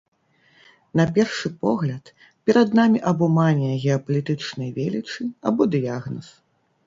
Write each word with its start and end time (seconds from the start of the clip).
На 0.99 1.03
першы 1.17 1.47
погляд, 1.65 2.05
перад 2.49 2.69
намі 2.79 2.99
або 3.13 3.25
манія 3.39 3.73
геапалітычнай 3.83 4.69
велічы, 4.81 5.27
або 5.51 5.61
дыягназ. 5.77 6.27